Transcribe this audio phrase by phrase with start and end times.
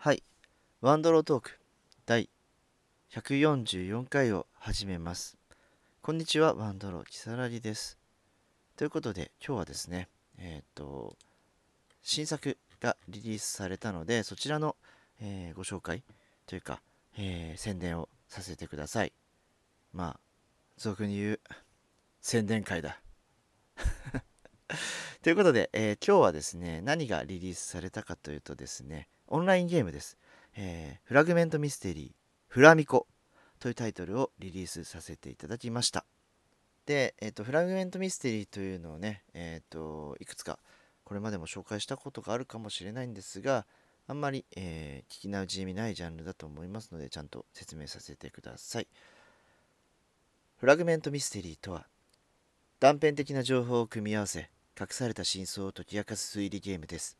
[0.00, 0.22] はい。
[0.80, 1.58] ワンドロートーク
[2.06, 2.30] 第
[3.12, 5.36] 144回を始めます。
[6.02, 7.98] こんにちは、ワンドローキサラリです。
[8.76, 10.08] ということで、今日はですね、
[10.38, 11.16] えっ、と、
[12.00, 14.76] 新作がリリースされたので、そちらの、
[15.20, 16.04] えーご紹介
[16.46, 16.80] というか、
[17.16, 19.12] えー宣伝をさせてください。
[19.92, 20.20] まあ、
[20.76, 21.40] 俗に言う、
[22.20, 23.02] 宣伝会だ。
[25.24, 30.16] ということで、え今日はですね、何がリリースされたかというとですね、オンラインゲームです。
[30.56, 32.10] えーフラグメントミステリー、
[32.48, 33.06] フラミコ
[33.60, 36.06] というタイトルをリリースさせていただきました。
[36.86, 40.58] で、えっ、と、フラグメントミステリーというのをね、えっ、と、いくつか
[41.04, 43.66] これまでも紹介したことがあるかもしれないんですが、
[44.06, 48.88] あんまり、えー聞きなじみないジャンルだと思いますので、ちゃんと説明させてください。
[50.56, 51.86] フラグメントミステリーとは、
[52.80, 54.50] 断片的な情報を組み合わせ、
[54.80, 57.18] 隠された真相を解き明かす推理ゲームです。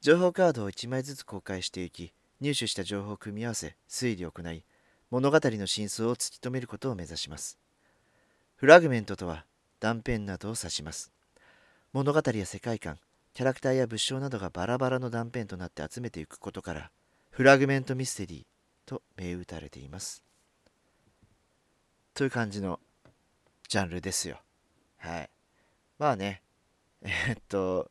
[0.00, 4.64] 情報カードを1枚ずつ公開していき、入手した情報を組み合わせ、推理を行い、
[5.10, 7.58] 物語の真相を突き止めることを目指します。
[8.54, 9.44] フラグメントとは
[9.80, 11.10] 断片などを指します。
[11.92, 12.98] 物語や世界観、
[13.34, 16.90] キャラクターや物証などがバラバラの断片となって集めていくことから、
[17.30, 20.22] フラグメントミステリーと銘打たれています。
[22.14, 22.78] という感じの
[23.68, 24.40] ジャンルですよ。
[24.98, 25.30] はい。
[25.98, 26.42] まあね、
[27.02, 27.90] えっと、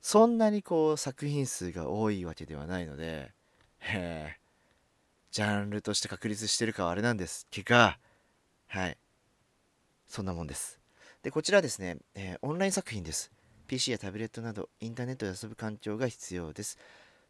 [0.00, 3.32] そんなにこう作品数が多いわけではないので、
[3.92, 4.48] えー
[5.30, 7.98] ジャンルとして確立してるかはあれなんですけが、
[8.66, 8.96] はい。
[10.08, 10.78] そんなもんです。
[11.22, 13.30] で、こちらですね、えーオンライン作品です。
[13.66, 16.78] PC やタブレットなどインターネットで遊ぶ環境が必要です。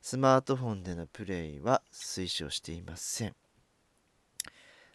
[0.00, 3.34] スマートフォンでのプレイは推奨していません。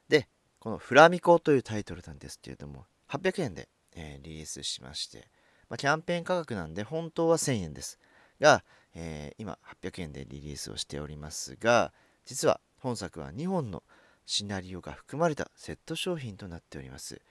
[0.07, 5.27] で、このフラミコというタイトルなんですけれども、800円で、えーリリースしまして、
[5.73, 7.97] まあ、キャンペーン価格なんで本当は1000円です
[8.39, 11.91] が、えー今800円でリリースをしておりますが
[12.25, 13.81] 実は本作は2本の
[14.27, 17.21] シナリオが含まれたセット商品となっております。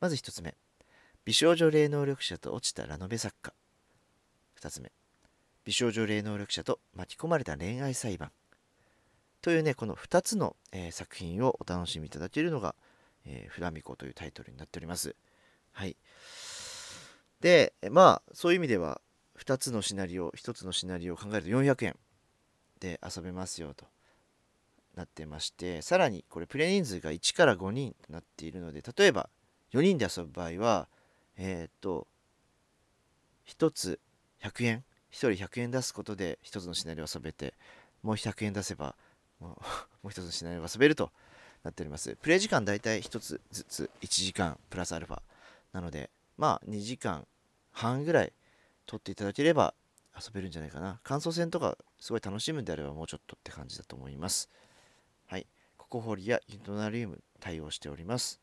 [0.00, 0.56] まず1つ目。
[1.24, 3.52] 美少女霊能力者と落ちたラノベ作家。
[4.60, 4.90] 2つ目。
[5.64, 8.32] 美少女霊能力者と巻き込まれた恋愛裁判。
[9.42, 12.74] というねこの2つの、えー作品をお楽しみいただけるのが、
[13.26, 15.14] えーフラミコというタイトルになっております。
[15.70, 15.96] はい。
[17.40, 19.00] でまあそういう意味では
[19.38, 21.96] 2つのシナリオ1つのシナリオを考えると400円
[22.80, 23.86] で遊べますよと
[24.94, 29.28] なってましてさらにこれプレイ人数が1から5人となっているので例えば
[29.72, 30.88] 4人で遊ぶ場合は
[31.36, 32.06] えっ、と
[33.46, 33.98] 1つ
[34.42, 37.54] 100円1人100円出すことで1つのシナリオを遊べて
[38.02, 38.94] もう100円出せば
[39.40, 39.58] も
[40.04, 41.10] う 1つのシナリオが遊べると
[41.62, 42.16] なっております。
[42.16, 45.20] プレイ時間だいたい1つずつ1時間プラスアルファ
[45.72, 47.26] なのでまあ2時間
[47.70, 48.32] 半ぐらい
[48.86, 49.74] 取っていただければ
[50.16, 50.98] 遊べるんじゃないかな。
[51.04, 54.48] 感想戦とかすごい楽しむんであればもうちょっとって感じだと思います。
[55.26, 55.46] はい。
[55.76, 58.40] ココホリやユトナリウム対応しております。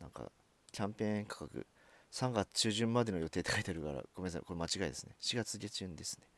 [0.00, 0.30] なんか
[0.70, 1.66] キャンペーン価格
[2.12, 4.42] 3月中旬までの予定って書いてあるからごめんなさい。
[4.42, 5.16] これ間違いですね。
[5.20, 6.28] 4月下旬ですね。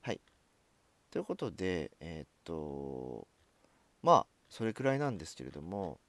[0.00, 0.20] はい。
[1.12, 3.28] ということでえーっと
[4.02, 6.00] まあそれくらいなんですけれども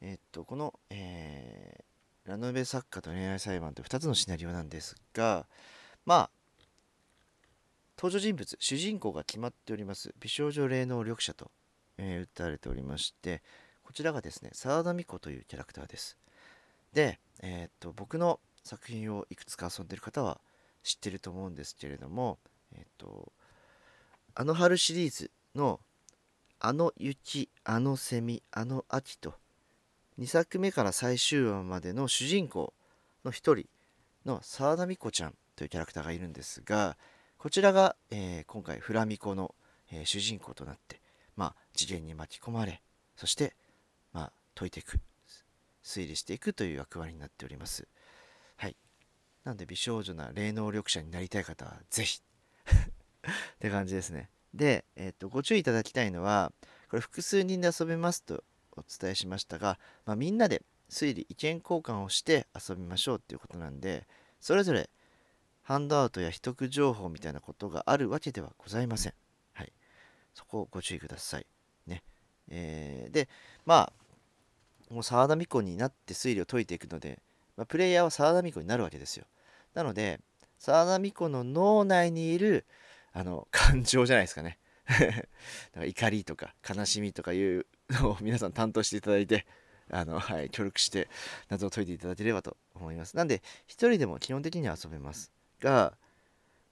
[0.00, 1.86] えっとこの、えー
[2.26, 5.46] ラノベ作家と恋愛裁判という2つのシナリオなんですが
[6.04, 6.30] まあ
[7.96, 11.50] 登場人物主人公が決まっております美少女霊能力者と、
[11.98, 13.42] えー、打たれておりまして
[13.84, 16.18] こちらがですね沢田美子というキャラクターです。
[16.92, 20.40] で、えーっと僕の作品をいくつか遊んでる方は
[20.82, 22.38] 知ってると思うんですけれども
[22.74, 23.32] えーっと
[24.34, 25.78] あの春シリーズの
[26.58, 29.34] あの雪あのセミあの秋と
[30.18, 32.72] 2作目から最終話までの主人公
[33.24, 33.66] の一人
[34.24, 36.96] の沢田美子ちゃんというキャラクターがいるんですが
[37.38, 39.54] こちらが、えー今回フラミコの、
[39.92, 41.00] えー主人公となって、
[41.36, 42.82] まあ、事件に巻き込まれ
[43.16, 43.54] そして、
[44.12, 45.00] まあ、解いていく
[45.86, 47.86] 推理していくという役割になっております。
[48.56, 48.76] はい。
[49.44, 52.20] なんで美少女な霊能力者になりたい方はぜひ
[52.66, 54.28] って感じですね。
[54.52, 56.52] で、えー、とご注意いただきたいのは
[56.90, 58.42] これ複数人で遊べますと
[58.76, 64.06] お伝えしましたが、まあ、みんなで推理意見交換をして遊びましょうっていうことなんで
[64.40, 64.88] それぞれ
[65.62, 69.14] ハンドアウトや秘匿情報みたいなことがあるわけではございません。
[69.52, 69.72] はい、
[70.32, 71.46] そこをご注意ください。
[71.88, 72.04] ね
[72.48, 73.28] えーで
[73.64, 77.20] まあもう沢田美子になって推理を解いていくので、
[77.56, 79.24] まあ、プレイヤーは沢田美子になるわけですよ。
[79.74, 80.20] なので
[80.60, 82.64] 沢田美子の脳内にいる
[83.12, 84.58] あの感情じゃないですかね。
[84.86, 85.20] だか
[85.80, 87.66] ら怒りとか悲しみとかいう
[88.20, 89.46] 皆さん担当していただいて
[89.90, 91.08] あの、はい、協力して
[91.48, 93.16] 謎を解いていただければと思います。
[93.16, 95.30] なんで、一人でも基本的には遊べます。
[95.60, 95.96] が、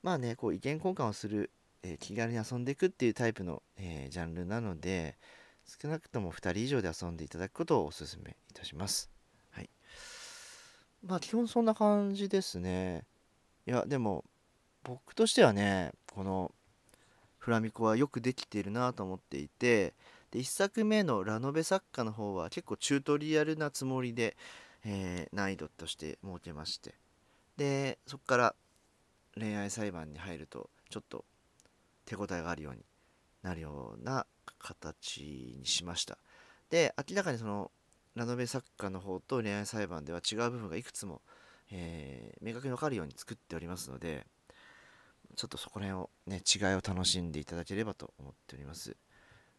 [0.04, 1.50] まあねこう意見交換をする、
[1.82, 5.16] えー、気軽に遊んでいくっていうタイプの、えー、ジャンルなので
[5.66, 9.10] 少なくとも2人以上で遊んでいただくことをお勧めいたします
[9.50, 9.70] はい
[11.06, 13.04] まあ基本そんな感じですね
[13.66, 14.24] いやでも
[14.82, 16.52] 僕としてはねこの
[17.38, 19.94] フラミコはよくできているなと思っていて
[20.34, 24.36] で1作目のラノベ作家の方は結構チュートリアルなつもりで、
[24.84, 26.94] えー、難易度として設けまして。
[27.56, 28.54] でそこから
[29.36, 31.24] 恋愛裁判に入るとちょっと
[32.04, 32.80] 手応えがあるように
[33.42, 34.26] なるような
[34.58, 36.18] 形にしました。
[36.68, 37.70] で明らかにその
[38.16, 41.20] ラノベ作家の方と恋愛裁判では違う部分がいくつも、
[41.70, 44.26] えー、明確に分かるように作っておりますので
[45.36, 48.96] ちょっとそこら辺をね違いを楽しんでいただければと思っております。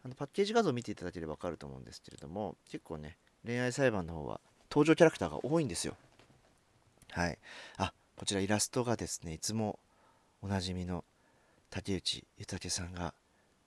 [0.06, 5.96] あのパッケージ画像を見ていただければ分かると思うんですけれども結構ね恋愛裁判の方は登場キャラクターが多いんですよ。
[7.12, 7.40] はい。
[7.78, 9.80] あこちらイラストがですねいつも
[10.44, 11.04] おなじみの
[11.72, 13.16] 竹内豊さんが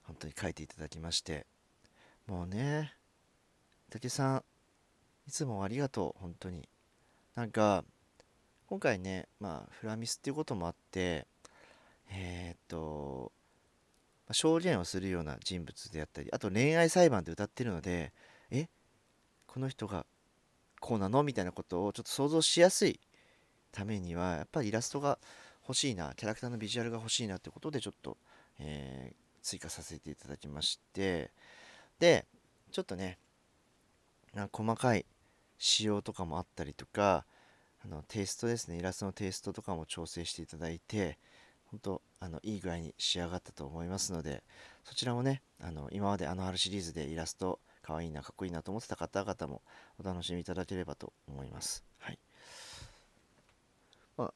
[0.04, 1.44] 本当に書いていただきまして
[2.28, 2.94] もうね
[3.90, 4.44] 竹さん
[5.26, 6.20] いつもありがとう。
[6.20, 6.68] 本当に。
[7.34, 7.84] なんか
[8.68, 11.26] 今回ねまあフラミスっていうこともあって
[12.12, 13.32] えー、っと
[14.28, 18.12] ま証言をするような人物であったりあと恋愛裁判で歌ってるので
[18.50, 18.68] え
[19.46, 20.06] この人が
[20.80, 21.22] こうなの？
[21.22, 23.00] みたいなことをちょっと想像しやすい
[23.72, 25.18] ためにはやっぱりイラストが
[25.66, 28.16] 欲しいなキャラクターのビジュアルが欲しいなってことでちょっと、
[28.58, 31.30] えー、追加させていただきまして
[31.98, 32.26] で
[32.70, 33.18] ちょっとね
[34.52, 35.04] 細かい
[35.58, 37.24] 仕様とかもあったりとか
[37.84, 38.76] あのテイストですね。
[38.76, 41.18] イラストのテイストとかも調整していただいて
[41.70, 44.42] 本当あのいい具合に仕上がったと思いますので
[44.84, 49.62] そちらもねあの今まであの春シリーズでイラストかわいいなかっこいいなと思ってた方々も
[49.98, 51.82] お楽しみいただければと思います。
[51.98, 52.18] はい。
[54.18, 54.34] まあ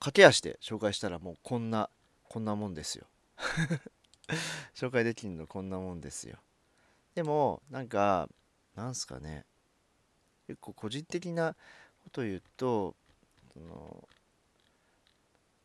[0.00, 1.88] 駆け足で紹介したらもうこんな
[2.28, 3.06] こんなもんですよ。
[4.74, 6.38] 紹介できるのこんなもんですよ。
[7.14, 8.28] でもなんか
[8.74, 9.44] なんすかね。
[10.48, 11.54] 結構個人的な
[12.02, 12.96] こと言うと
[13.52, 14.08] その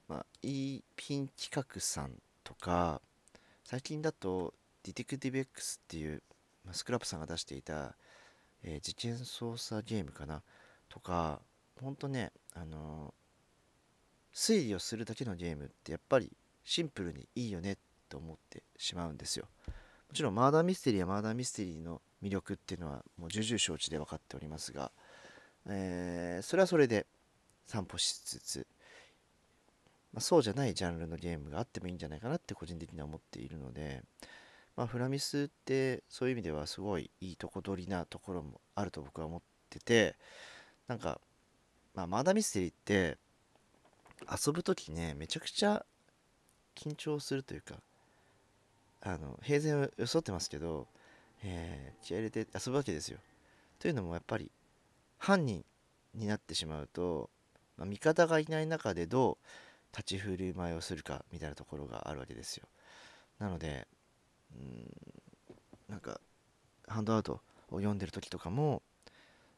[0.07, 2.11] まあ E ピン企画さん
[2.44, 3.01] とか
[3.63, 4.53] 最近だと
[4.83, 6.21] ディティクティブ X っていう、
[6.65, 7.95] まあ、スクラップさんが出していた、
[8.63, 10.41] えー、事件捜査ゲームかな？
[10.89, 11.39] とか
[11.81, 16.31] ほんとねあのー、推理をするだけのゲームってやっぱり
[16.63, 17.77] シンプルにいいよねっ
[18.09, 19.45] て思ってしまうんですよ。
[19.67, 24.91] もちろんマーダーミステリーやマーダーミステリーの魅力っていうのはもう重々承知で分かっておりますが、
[25.67, 27.07] えー、それはそれで
[27.65, 28.67] 散歩しつつ、
[30.13, 34.04] まあ、そうじゃないジャンルのゲームがあってもいいんじゃないかなって個人的には思っているので、
[34.77, 40.15] まあ、フラミスってそういう意味ではすごいいいとこ取りなところもあると僕は思ってて
[40.88, 41.19] なんか、
[41.95, 43.18] まあ、マーダーミステリーって
[44.30, 45.83] 遊ぶ時ねめちゃくちゃ
[46.75, 47.75] 緊張するというか
[49.01, 50.88] あの平然を装ってますけど、
[51.44, 53.18] えー、気合入れて遊ぶわけですよ。
[53.80, 54.50] というのもやっぱり
[55.18, 55.66] 犯人
[56.16, 57.30] になってしまうと、
[57.77, 59.48] まあ、味方がいない中でどう
[59.95, 62.68] 立ち振る舞いをするかみたいなところがあるわけですよ。
[63.40, 63.88] なので
[64.56, 64.88] うん
[65.88, 66.19] なんか
[66.88, 68.81] ハンドアウトを読んでる時とかも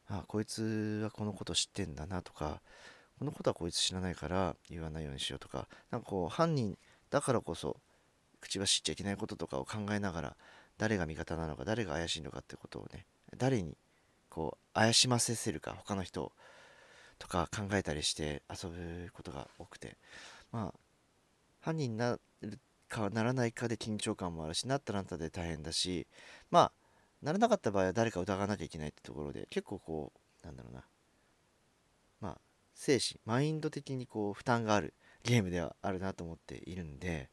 [0.08, 2.60] あこいつはこのこと知ってんだなとか
[3.18, 6.76] このことはこいつ知らないから言わないようにしようとかなんかこう犯人
[7.10, 7.76] だからこそ
[8.40, 10.36] 口は知っちゃいけないこととかを考えながら
[10.78, 13.76] 誰が味方なのか誰が怪しいのかってことをね誰に
[14.28, 16.32] こう怪しませせるか他の人を
[17.18, 19.96] とか考えたりして遊ぶことが多くて。
[20.52, 20.78] まあ
[21.60, 26.06] 犯人になるかならないかで緊張感もあるしなったらなったで大変だし
[26.50, 26.72] まあ
[27.22, 30.84] ならなかった場合は誰か疑わなきゃいけないってところで結構こうなんだろうな。
[32.20, 32.40] まあ
[32.74, 34.94] 精神マインド的にこう負担がある
[35.24, 37.30] ゲームではあるなと思っているんで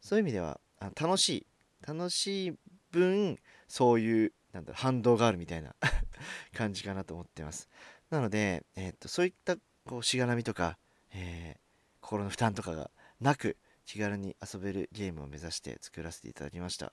[0.00, 1.46] そういう意味ではあ楽しい
[1.84, 2.52] 楽しい
[2.92, 5.74] 分そういうなんだ反動があるみたいな
[6.54, 7.68] 感じかなと思ってます。
[8.12, 10.76] なので、えー、っとそういったこうしがらみとか、
[11.14, 11.60] えー、
[12.02, 12.90] 心の負担とかが
[13.22, 16.92] なく気軽に遊べるゲームを目指して作らせていただきました。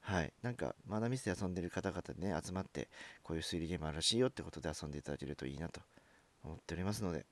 [0.00, 0.32] はい。
[0.42, 2.88] なんかまだミスで遊んでる方々でね集まって
[3.24, 5.80] こういう推理ゲームあるらしいよってことで遊んでいただけるといいなと
[6.44, 7.26] 思っておりますので。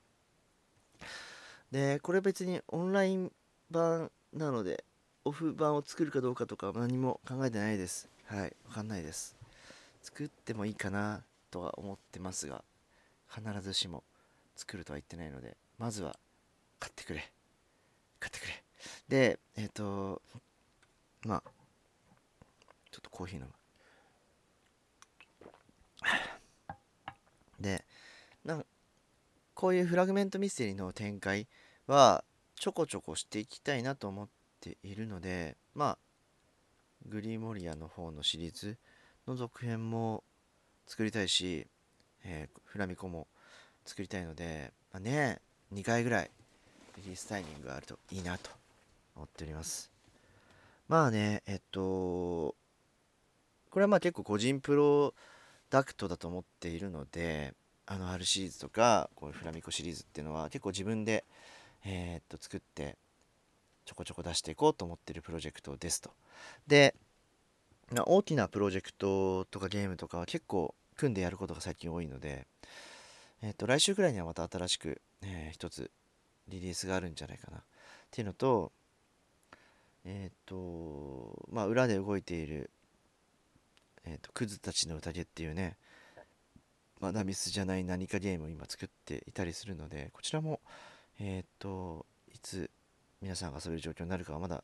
[1.70, 3.32] でこれ別にオンライン
[3.70, 4.84] 版なので
[5.24, 8.08] オフ版を作るかどうかとか何も考えてないです。
[8.26, 9.36] はい、わかんないです。
[10.02, 12.64] 作ってもいいかなとは思ってますが、
[13.28, 14.04] 必ずしも
[14.56, 16.16] 作るとは言ってないので、まずは
[16.78, 17.30] 買ってくれ。
[18.20, 18.62] 買ってくれ。
[19.08, 20.22] で、えっ、ー、と、
[21.24, 21.42] まあ、
[22.90, 23.52] ちょっとコーヒー飲む。
[27.60, 27.84] で、
[28.44, 28.66] なん
[29.54, 31.48] こういうフラグメントミステリーの展開
[31.86, 32.24] は、
[32.56, 34.28] ちょこちょこしていきたいなと思っ
[34.60, 35.98] ているのでまあ
[37.06, 38.78] グリーモリアの方のシリーズ
[39.26, 40.24] の続編も
[40.86, 41.66] 作りたいし、
[42.24, 43.28] えー、フラミコも
[43.86, 45.38] 作りたいので、まあ、ね
[45.72, 46.30] 2回ぐらい
[46.96, 48.50] リリースタイミングがあるといいなと
[49.14, 49.92] 思っております
[50.88, 52.56] まあねえっとこ
[53.76, 55.14] れはまあ結構個人プロ
[55.70, 57.54] ダクトだと思っているので
[57.86, 61.22] あの R シリーズとかこういうフラミコシリーズっていうのは結構自分で、
[61.84, 62.96] えー、っと作って
[63.84, 66.10] ちょこちょこ出していこうと思ってるプロジェクトですと。
[66.66, 66.96] で
[67.94, 72.46] 大きなプロジェクトとかゲームとかは結構組んでやることが最近多いので、
[73.42, 75.90] えー、と来週ぐらいにはまた新しく、えー、一つ
[76.48, 77.58] リリースがあるんじゃないかな。
[77.58, 77.60] っ
[78.10, 78.72] ていうのと
[80.04, 82.70] えっ、とまあ裏で動いている
[84.06, 85.76] えーと、クズたちの宴っていうね
[87.00, 90.60] まだミスじゃない何かゲームを今作っていたりするのでこちらも
[91.18, 92.70] えっ、といつ
[93.22, 94.62] 皆さんがそういう状況になるかはまだ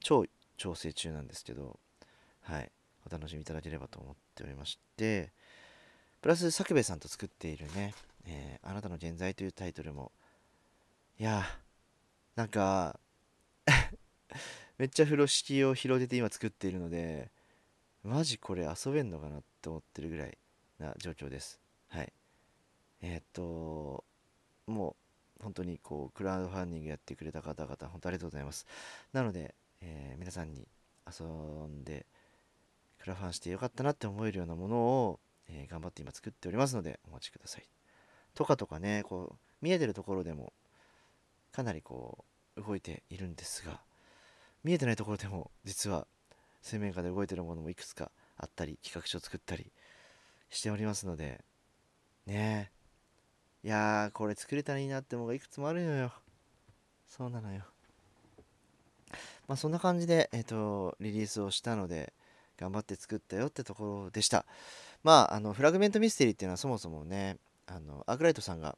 [0.00, 0.24] 超
[0.56, 1.78] 調整中なんですけど
[2.42, 2.70] はい
[3.06, 5.30] お楽しみいただければと思っておりまして
[6.24, 7.92] プラス作兵さんと作っているね、
[8.26, 10.10] えー、あなたの現在というタイトルも
[11.20, 11.44] いや
[12.34, 12.98] なんか
[14.78, 17.30] めっちゃ風呂敷を広げて今作っているので
[18.02, 20.38] マジこれ遊べんのかなって思ってるぐらい
[20.78, 21.60] な状況です。
[21.88, 22.10] はい。
[23.02, 24.02] えー、っと、
[24.66, 24.96] も
[25.40, 28.66] う本当にこう、クラウドファンディングやってくれた方々、本当ありがとうございます。
[29.12, 30.66] なので、えー、皆さんに
[31.06, 32.06] 遊んで、
[32.98, 37.64] クラファンしてよかったなって思えるようなものを、えー、頑張って今作っておりますので、お待ちください。
[38.34, 40.52] とかとかね、こう、見えてるところでも、
[41.52, 42.24] かなりこ
[42.56, 43.80] う、動いているんですが、
[44.62, 46.06] 見えてないところでも、実は
[46.64, 49.70] 水面下で動いてるものもいくつかあったり企画書を作ったり
[50.48, 51.44] しておりますので
[52.26, 52.70] ね
[53.62, 53.66] え。
[53.66, 56.10] いやーこれ作れたらいいなってものがいくつもあるのよ。
[57.06, 57.64] そうなのよ。
[59.46, 62.14] まあそんな感じでえっ、ー、とリリースをしたので
[62.58, 64.46] 頑張って作ったよってところでした。
[65.04, 68.76] まああのフラグメントミステリーっていうのはそもそもねあのアークライトさんが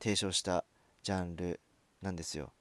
[0.00, 0.64] 提唱した
[1.02, 1.60] ジャンル
[2.00, 2.52] なんですよ。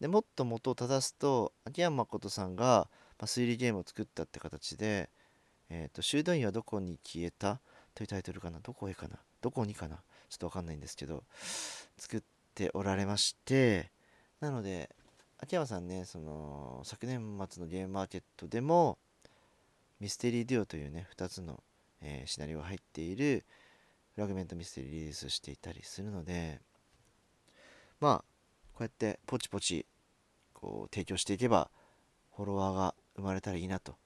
[0.00, 2.88] でもっと元を正すと秋山誠さんが
[3.20, 5.10] まあ、推理ゲームを作ったって形で、
[5.68, 7.60] え、ー、と、修道院はどこに消えた？
[7.94, 9.96] というタイトルかなどこへかなどこにかな？
[10.30, 11.22] ちょっとわかんないんですけど、
[11.98, 12.22] 作っ
[12.54, 13.90] ておられまして、
[14.40, 14.88] なので、
[15.38, 17.20] 秋山さんね、その、昨年
[17.50, 18.96] 末のゲームマーケットでも、
[20.00, 21.62] ミステリーデュオというね、2つの、
[22.02, 23.44] えー、シナリオが入っている
[24.14, 26.60] フラグメントミステリーリリースしていたりするので、
[28.00, 28.24] まあ、
[28.72, 29.86] こうやってポチポチ、
[30.54, 31.70] こう、提供していけば、
[32.34, 33.96] フォロワーが生まれたらいいなと。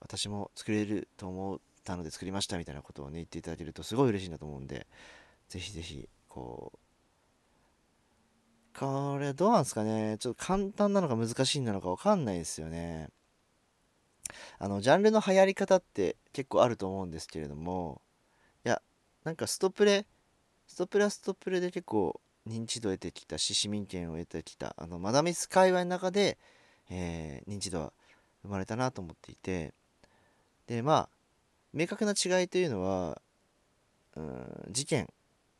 [0.00, 4.86] 私も作れると思ったので作りましたみたいなことをね言っていただけるとすごい嬉しいなと思うんで
[5.48, 6.78] ぜひぜひこう
[8.78, 10.16] これどうなんですかね。
[10.18, 13.10] ちょっと簡単なのか難しいなのか分かんないですよね。
[14.58, 18.00] あのジャンルの流行り方って結構あると思うんですけれども
[18.64, 18.82] いや
[19.24, 20.06] なんかストプレ
[20.66, 26.38] ストプレはストプレで結構認知度を得てきたし市民権を得てきたあのマダミス界隈の中で
[26.90, 27.92] えー、認知度は
[28.42, 29.72] 生まれたなと思っていて
[30.66, 31.08] でまあ
[31.72, 33.20] 明確な違いというのは
[34.16, 35.08] うん事件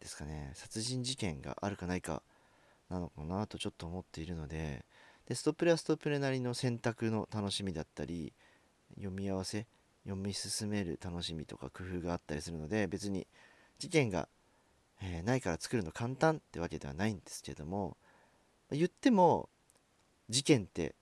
[0.01, 0.51] ですかね。
[0.55, 2.23] 殺人事件があるかないか
[2.89, 4.85] なのかなとちょっと思っているので
[5.27, 8.33] でストップレはストップレなりの選択の楽しみだったり
[8.97, 9.67] 読み合わせ
[10.05, 13.27] 読み進める楽しみとか工夫があったりするので別に
[13.79, 14.29] 事件が、
[15.03, 17.97] えー、ないから作るの簡単ってわけではないんですけども
[18.71, 19.49] 言っても
[20.29, 20.95] 事件って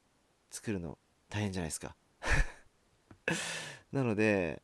[0.51, 1.95] 作るの大変じゃないですか。
[3.93, 4.63] なので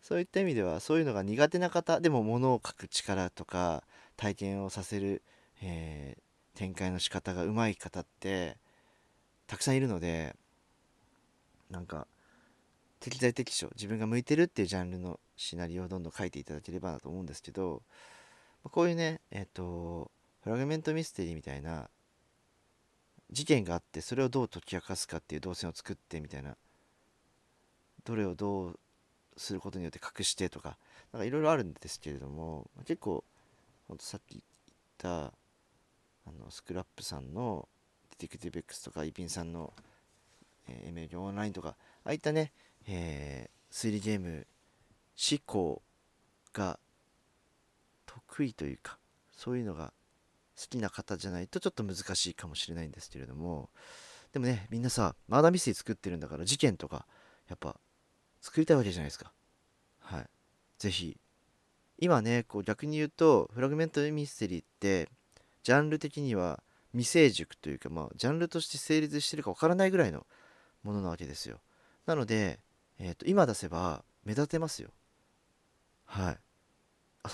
[0.00, 3.84] そういった意味ではそういうのが苦手な方でも物を書く力とか
[4.16, 5.22] 体験をさせる、
[5.60, 8.56] えー、展開の仕方がうまい方って
[9.46, 10.34] たくさんいるので
[11.70, 12.06] なんか
[13.00, 17.82] 適材適所自分が向いてるっていうジャンルのシナリオをどんどん書いていただければなと思うんですけど
[18.64, 20.10] こういうねえっ、ー、と
[20.42, 21.88] フラグメントミステリーみたいな
[23.30, 26.56] 事件があってそれをどう解き明かすかっていう動線を作ってみたいな
[28.04, 28.78] どれをどう
[29.36, 30.78] することによって隠してとか
[31.12, 33.24] なんかいろいろあるんですけれども結構
[33.86, 34.42] ほんとさっき言っ
[34.98, 35.32] た
[36.26, 37.68] あのスクラップさんの
[38.10, 39.72] ディテクティブ X とかイピンさんの、
[40.68, 42.52] えー、ML オンラインとかああいったね、
[42.90, 44.46] えー、推理ゲーム
[45.30, 45.82] 思考
[46.54, 46.78] が
[48.06, 48.98] 得意というか
[49.36, 49.92] そういうのが
[50.58, 53.68] 好きな方じゃないとちょっと難しいかもしれないんですけれども
[54.32, 57.06] でもねみんなさマーダーミステリー作ってるんだから事件とか
[57.48, 57.76] やっぱ
[58.40, 59.32] 作りたいわけじゃないですか。
[60.00, 60.26] はい。
[60.78, 61.16] 是非
[61.98, 65.08] 今ねこう逆に言うとフラグメントミステリーって
[65.62, 70.26] ジャンル的には未成熟というかまあジャンルとして成立してるかわからないぐらいの
[70.82, 71.60] ものなわけですよ。
[72.08, 72.58] なので、
[72.98, 74.90] えーと、今出せば目立てますよ。
[76.04, 76.38] はい。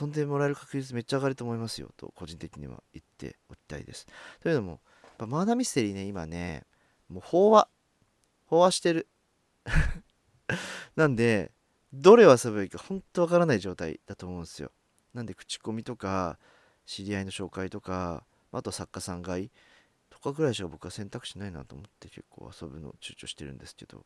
[0.01, 4.07] 遊んでもらえる確率めっちゃ上がると思いますよと個人的には言っておきたいです。
[4.41, 4.81] というのも
[5.19, 6.65] マーダーミステリーね今ね
[7.09, 7.69] もう飽和
[8.51, 9.09] 飽和してる。
[10.97, 11.53] なんで
[11.93, 14.73] どれを遊ぶべばいいか本当わからない状態だと思うんですよ。
[15.13, 16.39] なんで口コミとか
[16.87, 19.51] 知り合いの紹介とかあと作家さん買い
[20.11, 24.05] とかぐらいしか僕は選択肢ないなと思って結構遊ぶのを躊躇してるんですけど。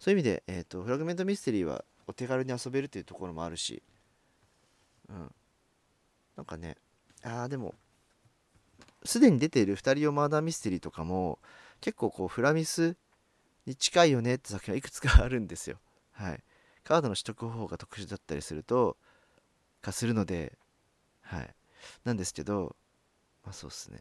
[0.00, 3.82] そういう意味で、えーと、フラグメントミステリーはお手軽に遊べるというところもあるし
[5.08, 5.30] うん。
[6.36, 6.76] なんかね
[7.22, 7.74] ああでも
[9.04, 11.38] すでに出ている2人用マーダーミステリーとかも
[11.82, 12.96] 結構こうフラミス
[13.66, 15.76] に近いよねって作品はいくつかあるんですよ。
[16.12, 16.42] はい。
[16.82, 18.96] カードの取得方法が特殊だったりすると
[19.82, 20.58] 化するので
[21.20, 21.54] はい。
[22.04, 22.74] なんですけど
[23.44, 24.00] まあそうっすね。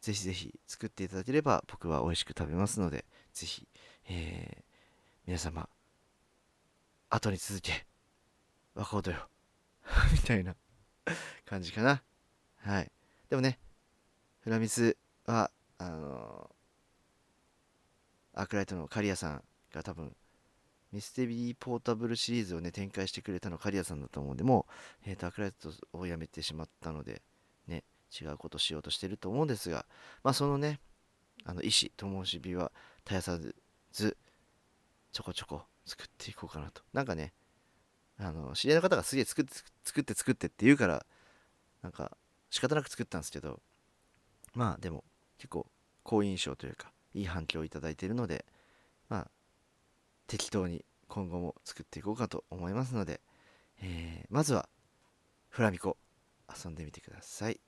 [0.00, 3.66] ぜひぜひ作っていただければ僕は美味しく食べますのでぜひ、
[4.08, 4.67] えー、
[5.28, 5.68] 皆様
[7.10, 7.84] 後に続け
[8.74, 9.28] 若人よ
[10.10, 10.56] みたいな。
[11.44, 12.02] 感じかな。
[12.56, 12.90] はい。
[13.28, 13.58] でもね
[14.40, 20.16] フラミスはあのー、アークライトの刈谷さんが多分
[20.92, 24.66] ミステリーポータブルシリーズをね展開してくれたの刈谷さんだと思うんでも
[25.04, 27.20] う、えーと、アークライトをやめてしまったので
[27.66, 27.84] ね
[28.18, 29.84] 違うことしようとしてると思うんですが
[30.22, 30.80] まあそのね
[31.44, 32.72] あの意思灯火は
[33.04, 33.54] 絶やさず
[35.12, 36.82] ちょこちょこ作っていこうかなと。
[36.92, 37.32] なんかね
[38.18, 41.06] あの知り合いの方がすげえ作って作って作ってって言うから
[41.82, 42.16] なんか
[42.50, 43.60] 仕方なく作ったんですけど
[44.54, 45.04] まあでも
[45.38, 45.66] 結構
[46.02, 48.44] 好印象というかいい反響をいただいているので
[49.08, 49.30] まあ
[50.26, 53.20] 適当に今後も作っていこうかと思いますので、
[53.80, 54.68] えー、まずは
[55.48, 55.96] フラミコ
[56.48, 57.60] 遊んでみてください。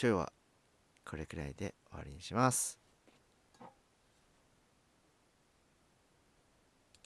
[0.00, 0.32] 今日は
[1.04, 2.81] これくらいで終わりにします。